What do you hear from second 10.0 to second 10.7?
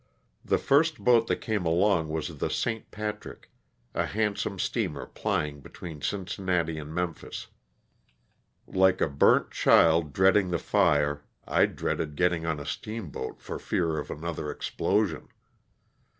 252 LOSS OP THE SULTANA. dreading the